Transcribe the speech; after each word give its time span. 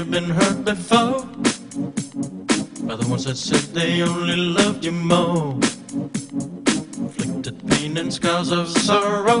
you've 0.00 0.10
been 0.10 0.30
hurt 0.30 0.64
before 0.64 1.20
by 2.88 2.96
the 2.96 3.06
ones 3.06 3.24
that 3.26 3.36
said 3.36 3.60
they 3.74 4.00
only 4.00 4.34
loved 4.34 4.82
you 4.82 4.92
more. 4.92 5.52
Inflicted 7.04 7.68
pain 7.68 7.98
and 7.98 8.10
scars 8.10 8.50
of 8.50 8.66
sorrow. 8.66 9.39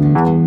Thank 0.00 0.40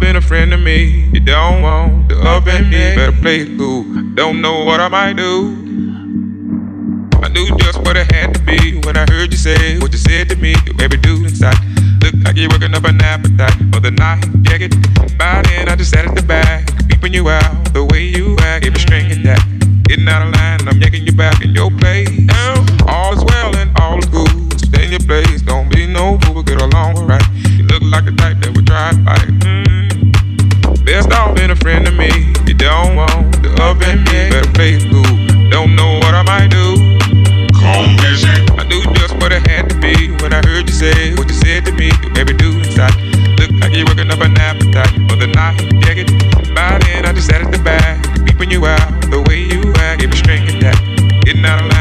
been 0.00 0.16
a 0.16 0.20
friend 0.20 0.50
to 0.50 0.58
me. 0.58 1.08
You 1.12 1.20
don't 1.20 1.62
want 1.62 2.08
to 2.10 2.20
up 2.20 2.46
and 2.46 2.68
me. 2.70 2.94
Better 2.94 3.12
play 3.12 3.40
it 3.40 3.58
cool. 3.58 3.84
Don't 4.14 4.40
know 4.40 4.64
what 4.64 4.80
I 4.80 4.88
might 4.88 5.16
do. 5.16 5.48
I 7.22 7.28
knew 7.28 7.46
just 7.58 7.78
what 7.80 7.96
it 7.96 8.10
had 8.12 8.34
to 8.34 8.40
be 8.40 8.80
when 8.84 8.96
I 8.96 9.06
heard 9.10 9.32
you 9.32 9.38
say 9.38 9.78
what 9.78 9.92
you 9.92 9.98
said 9.98 10.28
to 10.30 10.36
me. 10.36 10.54
To 10.54 10.74
every 10.82 10.98
dude 10.98 11.24
inside, 11.24 11.58
look 12.02 12.14
like 12.24 12.36
you're 12.36 12.50
working 12.50 12.74
up 12.74 12.84
an 12.84 13.00
appetite 13.00 13.56
for 13.72 13.80
the 13.80 13.90
night. 13.90 14.24
Yeah, 14.48 14.58
get 14.58 14.70
by 15.18 15.42
then. 15.42 15.68
I 15.68 15.76
just 15.76 15.90
sat 15.90 16.04
at 16.04 16.14
the 16.14 16.22
back, 16.22 16.68
peeping 16.88 17.14
you 17.14 17.28
out 17.28 17.72
the 17.72 17.84
way 17.84 18.04
you 18.04 18.36
act, 18.40 18.66
every 18.66 18.80
string 18.80 19.10
and 19.10 19.24
that. 19.24 19.42
Getting 19.88 20.08
out 20.08 20.26
of 20.26 20.34
line 20.34 20.60
and 20.60 20.68
I'm 20.68 20.80
yanking 20.80 21.06
you 21.06 21.12
back 21.12 21.42
in 21.42 21.54
your 21.54 21.70
place. 21.70 22.08
All 22.86 23.12
is 23.12 23.24
well 23.24 23.56
and 23.56 23.70
all 23.80 23.98
is 23.98 24.06
good. 24.06 24.60
Stay 24.60 24.84
in 24.84 24.90
your 24.90 25.00
place, 25.00 25.42
don't 25.42 25.70
be 25.70 25.86
no 25.86 26.18
fool, 26.22 26.42
get 26.42 26.60
along 26.60 26.98
alright. 26.98 27.22
You 27.50 27.64
look 27.64 27.82
like 27.82 28.06
a 28.06 28.12
type 28.12 28.40
that 28.40 28.52
would 28.54 28.64
drive 28.64 29.04
by 29.04 29.55
stop 31.06 31.36
been 31.36 31.50
a 31.50 31.56
friend 31.56 31.86
to 31.86 31.92
me. 31.92 32.10
You 32.46 32.54
don't 32.54 32.96
want 32.96 33.42
the 33.42 33.50
up 33.62 33.78
oven 33.78 34.02
me. 34.04 34.30
Better 34.30 34.50
play 34.52 34.76
it 34.78 34.84
cool. 34.90 35.14
Don't 35.50 35.74
know 35.74 35.98
what 36.02 36.14
I 36.14 36.22
might 36.22 36.50
do. 36.50 36.66
Come 37.54 37.96
visit. 38.02 38.42
I 38.58 38.64
knew 38.66 38.82
just 38.98 39.14
what 39.22 39.32
it 39.32 39.46
had 39.46 39.70
to 39.70 39.76
be 39.78 40.12
when 40.22 40.32
I 40.32 40.40
heard 40.46 40.68
you 40.68 40.74
say 40.74 41.14
what 41.14 41.28
you 41.28 41.34
said 41.34 41.64
to 41.66 41.72
me. 41.72 41.90
You 42.02 42.10
made 42.10 42.26
me 42.26 42.34
do 42.34 42.50
inside. 42.58 42.94
Look 43.38 43.50
like 43.60 43.72
you're 43.74 43.86
working 43.86 44.10
up 44.10 44.20
an 44.20 44.36
appetite 44.38 44.94
for 45.08 45.16
the 45.16 45.28
night. 45.28 45.60
Yeah, 45.86 45.94
get 45.94 46.08
by 46.54 46.78
then 46.82 47.06
I 47.06 47.12
just 47.12 47.28
sat 47.28 47.42
at 47.42 47.52
the 47.52 47.62
back, 47.62 48.02
peeping 48.24 48.50
you 48.50 48.66
out 48.66 48.90
the 49.10 49.22
way 49.28 49.44
you 49.44 49.72
act. 49.76 50.00
Give 50.00 50.10
me 50.10 50.16
strength 50.16 50.52
in 50.52 50.60
that. 50.60 50.78
Getting 51.24 51.44
out 51.44 51.60
of 51.60 51.66
line. 51.70 51.75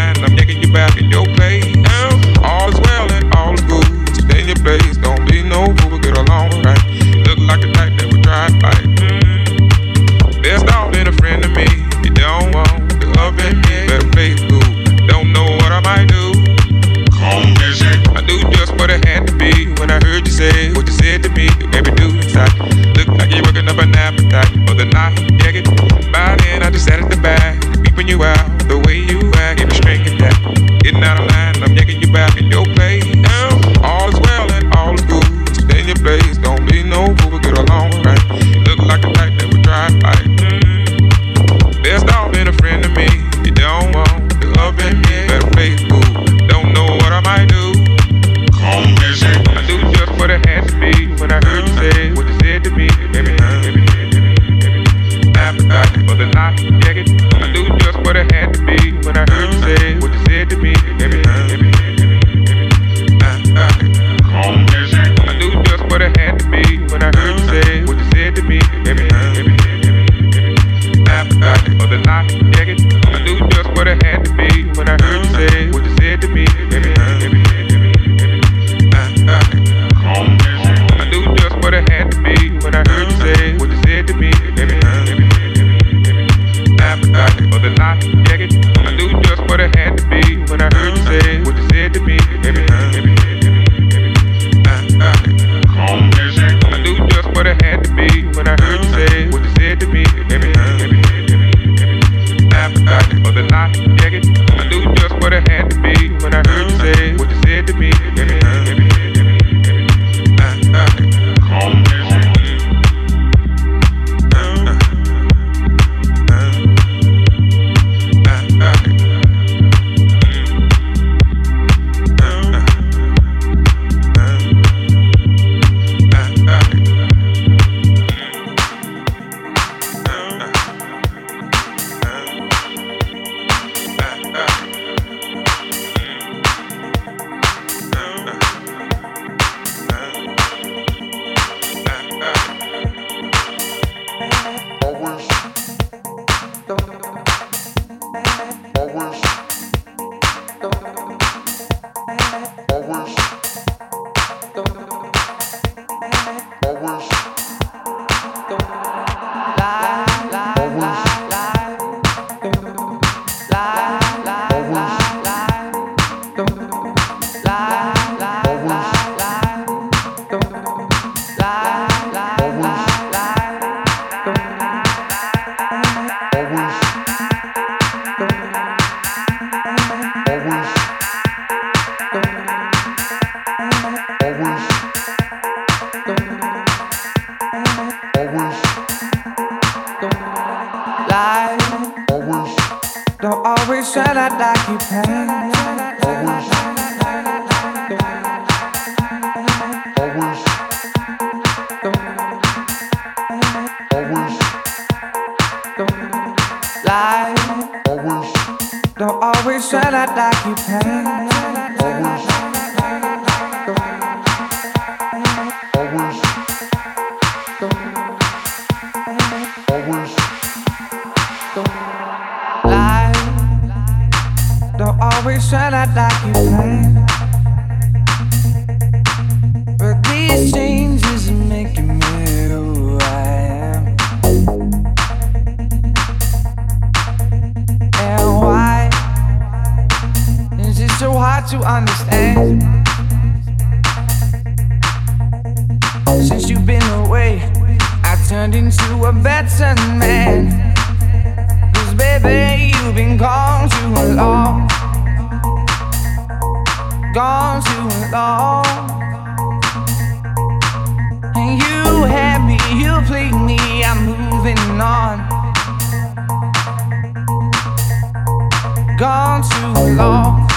gone 269.05 269.43
too 269.43 269.93
long 269.93 270.47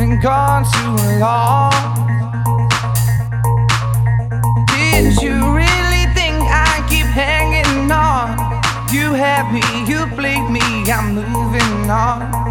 and 0.00 0.22
gone 0.22 0.64
too 0.64 0.94
long. 1.20 1.72
Did 4.72 5.20
you 5.20 5.36
really 5.52 6.04
think 6.16 6.40
I 6.48 6.82
keep 6.88 7.04
hanging 7.04 7.92
on? 7.92 8.30
You 8.90 9.12
had 9.12 9.52
me, 9.52 9.60
you 9.86 10.06
played 10.16 10.48
me, 10.48 10.64
I'm 10.90 11.14
moving 11.14 11.90
on. 11.90 12.41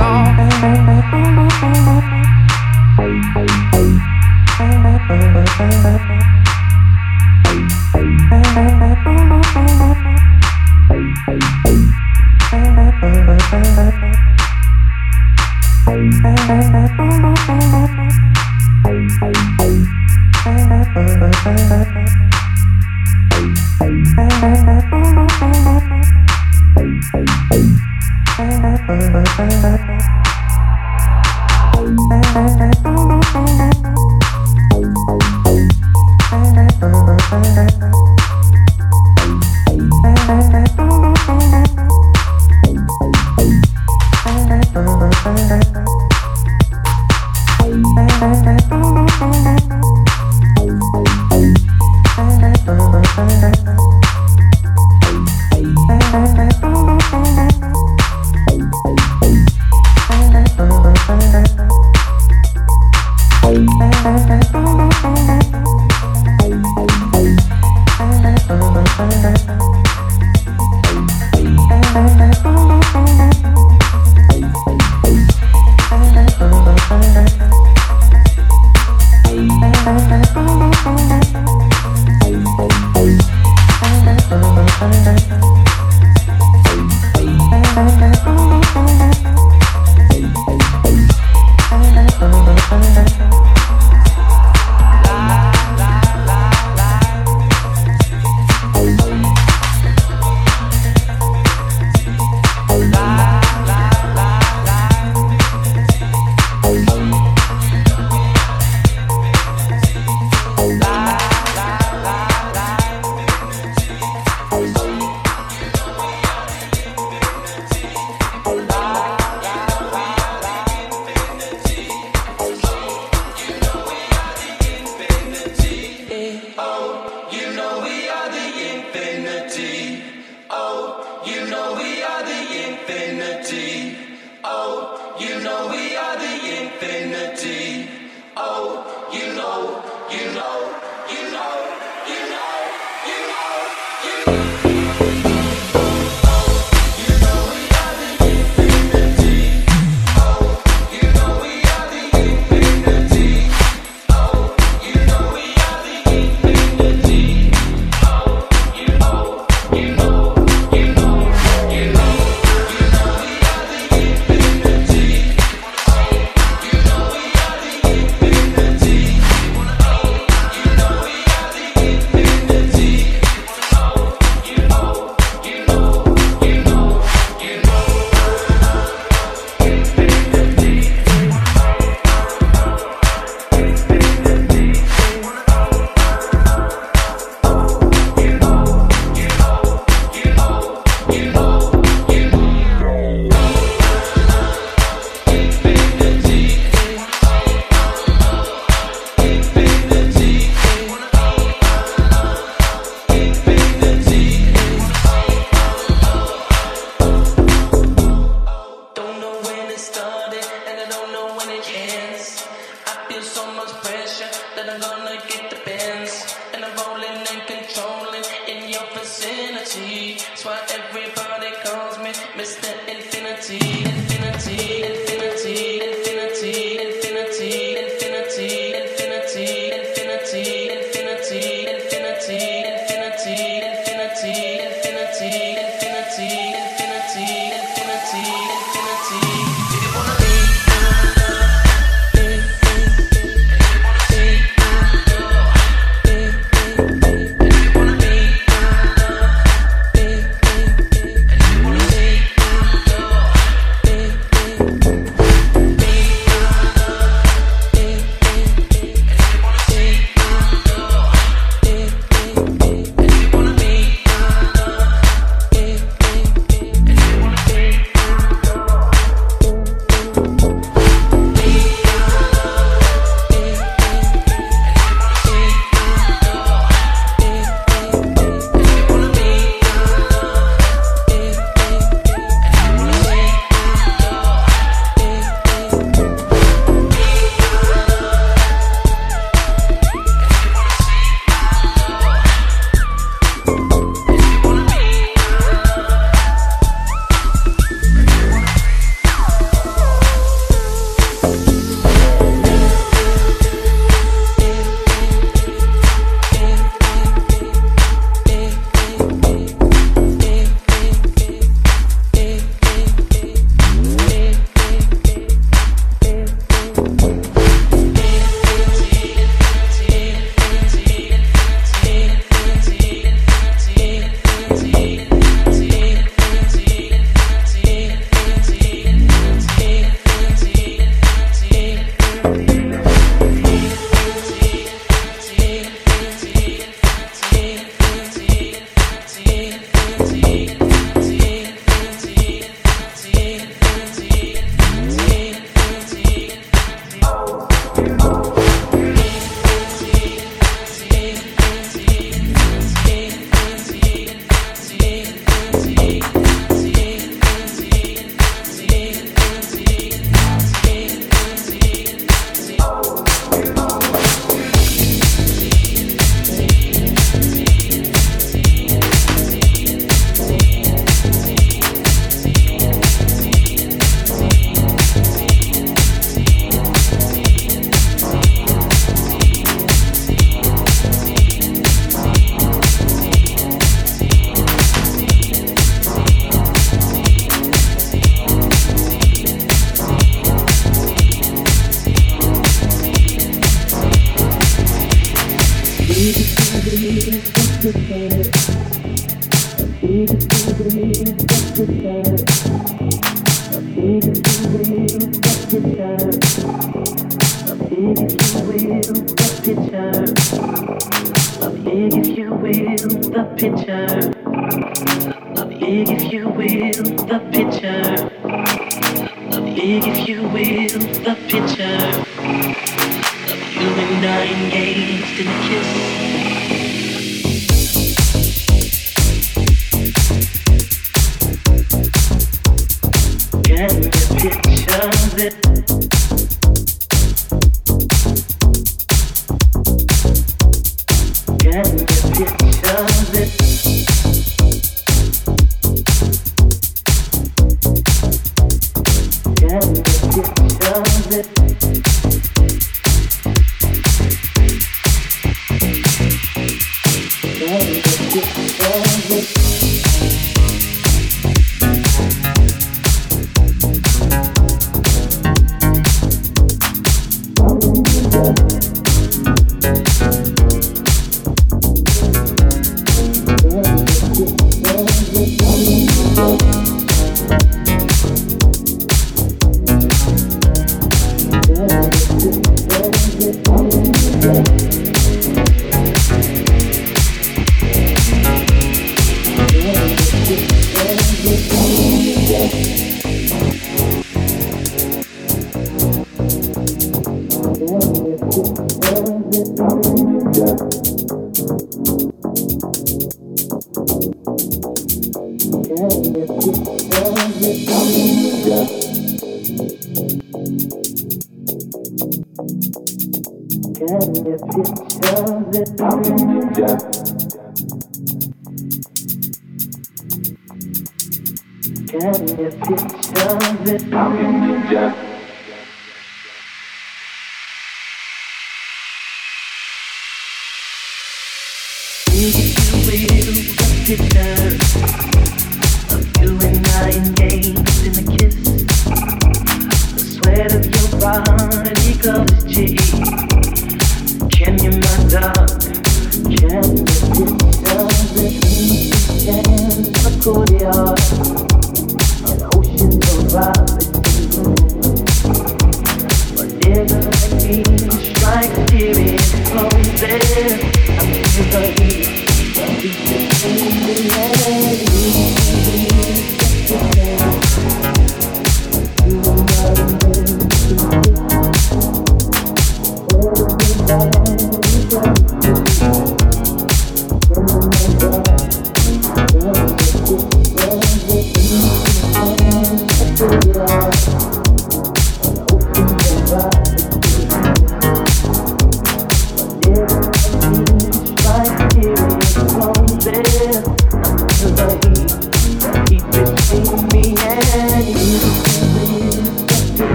long. 0.00 0.30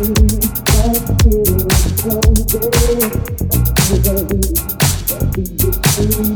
Thank 0.00 0.16
you. 6.18 6.29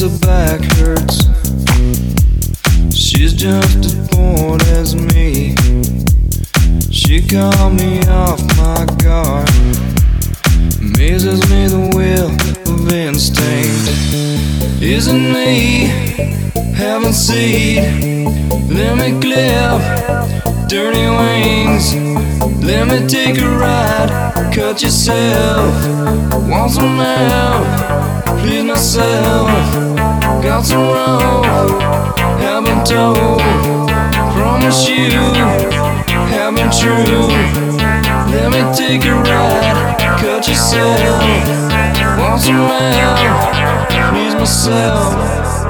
Her 0.00 0.18
back 0.20 0.60
hurts. 0.74 1.24
She's 2.96 3.32
just 3.32 3.78
as 3.84 3.94
bored 4.10 4.62
as 4.68 4.94
me. 4.94 5.56
She 6.92 7.20
caught 7.20 7.72
me 7.72 8.00
off 8.06 8.40
my 8.56 8.86
guard. 9.02 9.48
Amazes 10.78 11.50
me 11.50 11.66
the 11.66 11.90
will 11.96 12.30
of 12.72 12.92
instinct. 12.92 14.80
Isn't 14.80 15.32
me 15.32 15.86
having 16.76 17.12
seed? 17.12 17.82
Let 18.70 18.98
me 18.98 19.20
clip 19.20 20.68
dirty 20.68 21.08
wings. 21.08 21.96
Let 22.64 22.86
me 22.86 23.04
take 23.08 23.40
a 23.40 23.48
ride. 23.48 24.52
Cut 24.54 24.80
yourself. 24.80 25.74
Want 26.48 26.70
some 26.70 26.98
help? 26.98 28.27
Please 28.40 28.64
myself. 28.64 29.48
Got 30.42 30.64
some 30.64 30.88
rope. 30.88 31.82
Haven't 32.40 32.86
told. 32.86 33.40
Promise 34.34 34.88
you. 34.88 35.10
Haven't 36.30 36.72
true. 36.72 37.28
Let 38.32 38.50
me 38.52 38.62
take 38.76 39.04
a 39.04 39.14
ride. 39.14 40.18
Cut 40.20 40.46
yourself. 40.48 41.10
Want 42.18 42.40
some 42.40 42.56
help? 42.56 44.12
Please 44.12 44.34
myself. 44.34 45.67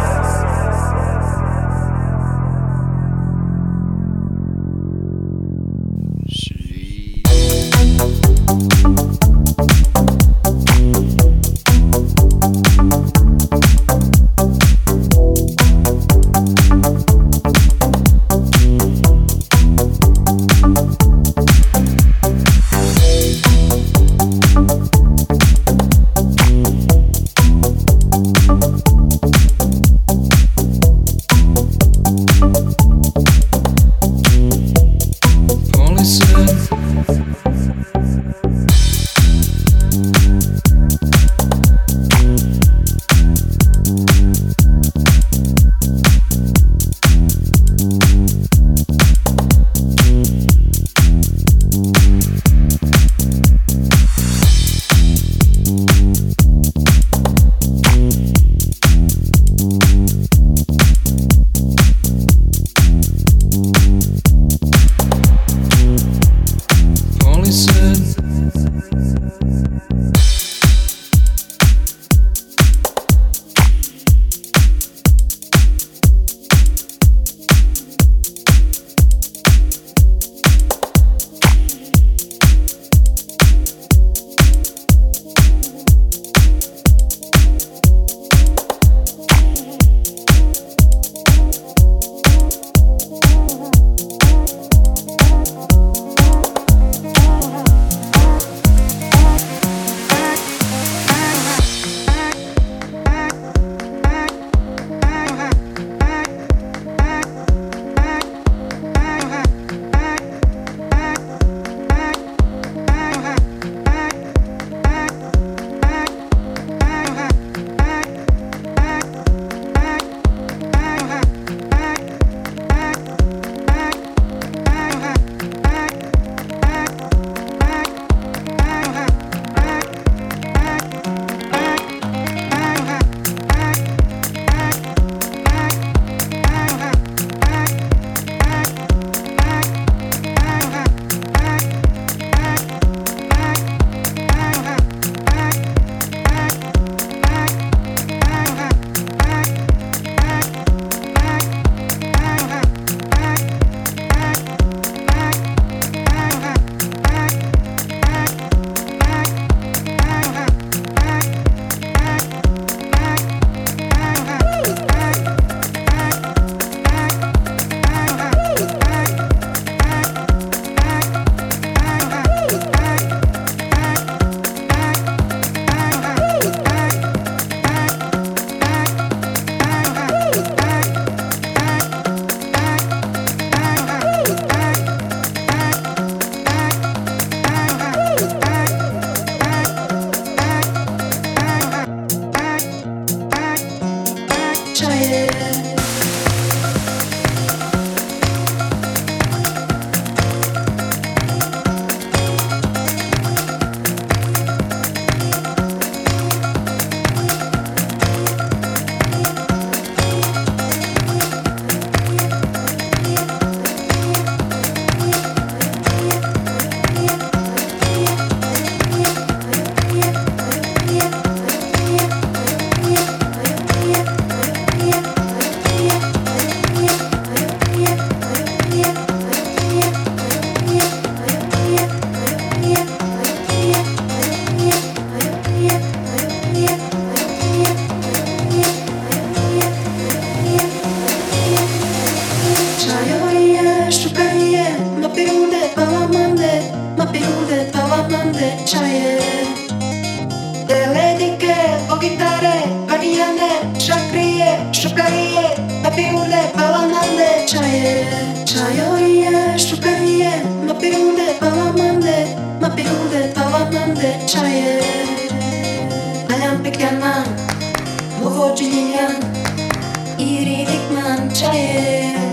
This 271.38 271.42
is 271.42 272.27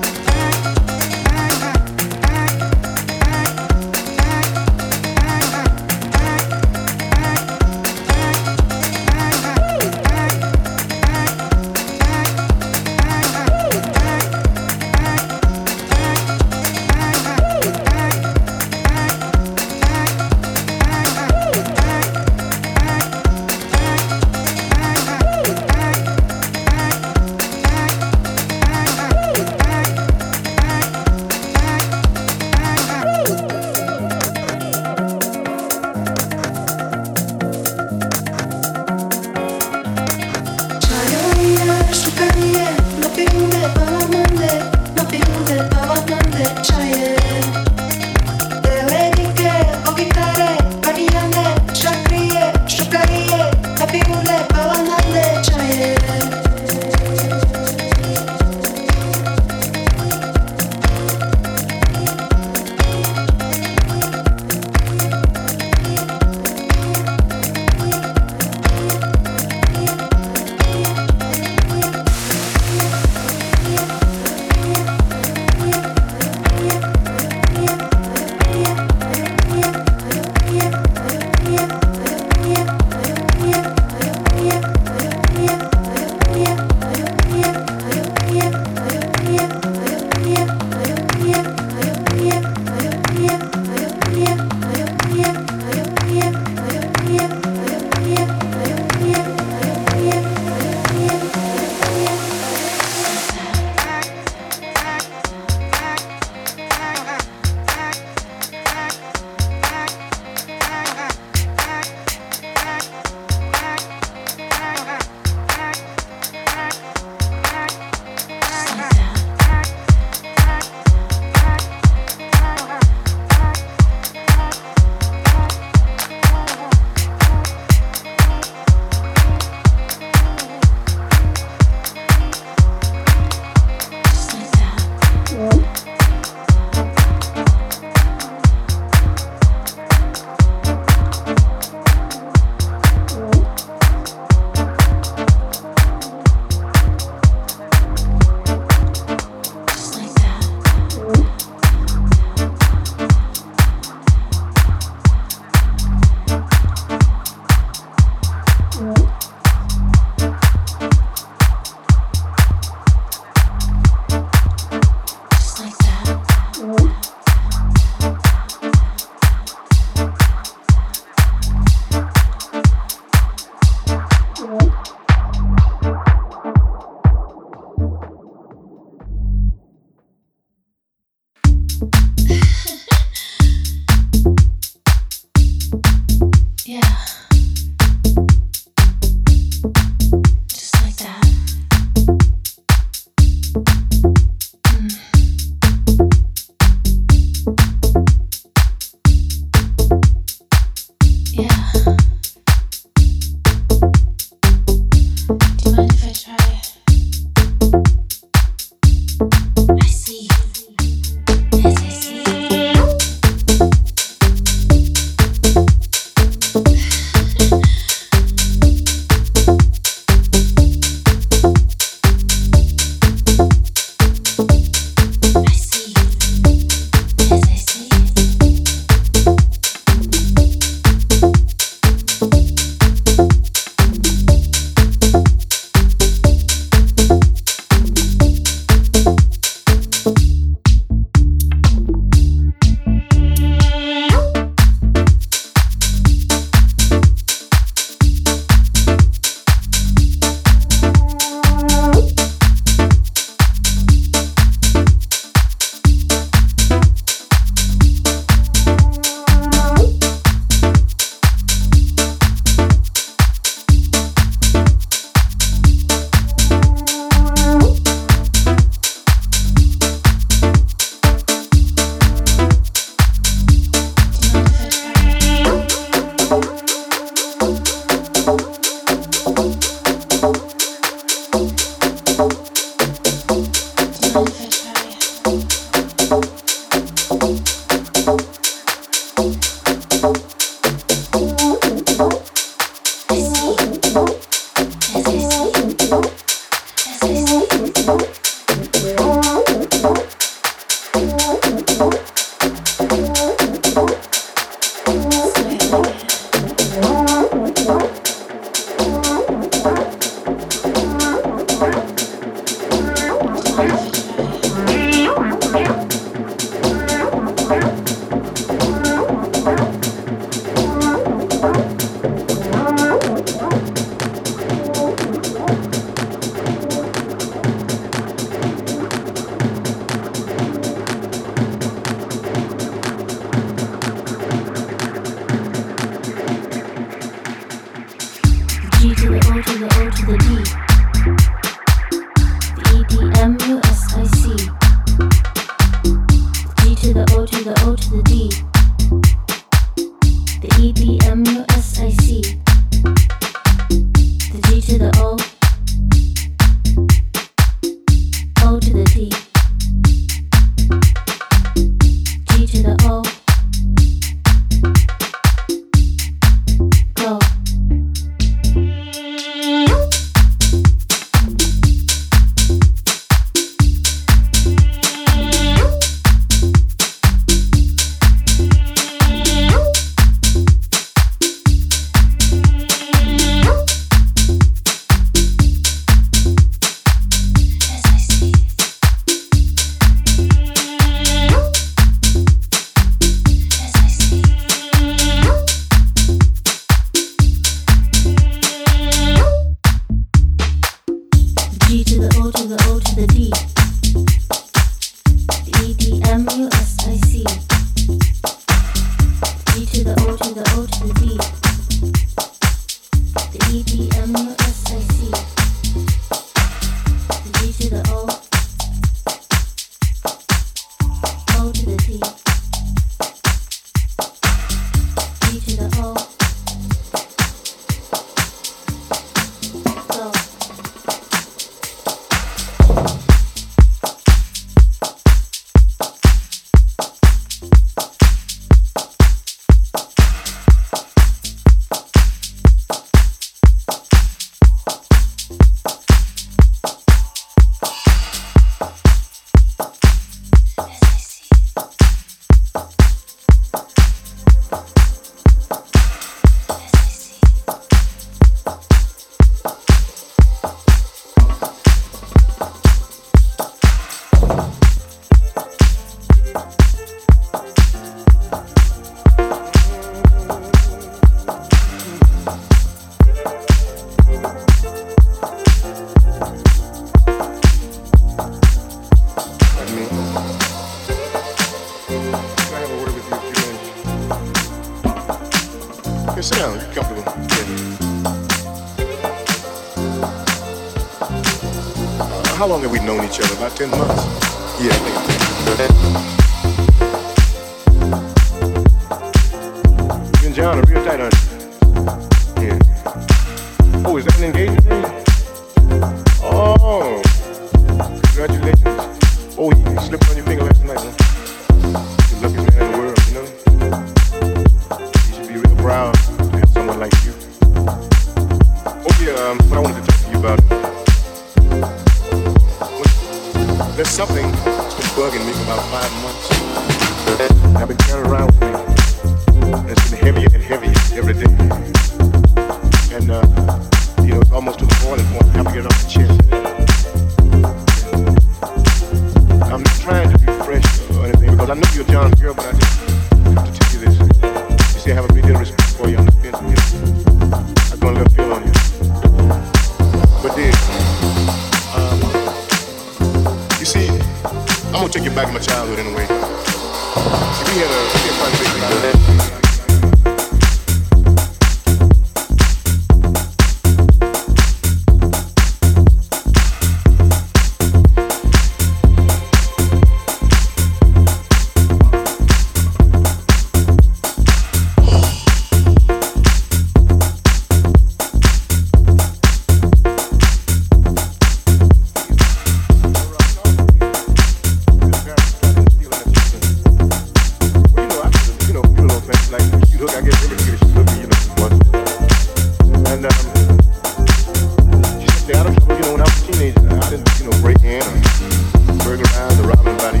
I 595.32 595.44
don't 595.44 595.56
know, 595.68 595.92
when 595.92 596.00
I 596.00 596.04
was 596.04 596.28
a 596.28 596.32
teenager, 596.32 596.60
I 596.66 596.90
didn't, 596.90 597.20
you 597.20 597.30
know, 597.30 597.40
break 597.40 597.62
in 597.62 597.82
or 597.82 598.84
burglarize 598.84 599.38
or 599.38 599.48
rob 599.48 599.66
anybody. 599.66 600.00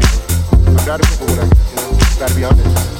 I 0.76 0.84
gotta 2.18 2.34
be 2.34 2.44
honest. 2.44 2.99